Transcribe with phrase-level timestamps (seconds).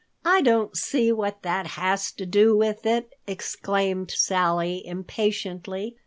[0.25, 5.95] "I don't see what that has to do with it," exclaimed Sally impatiently.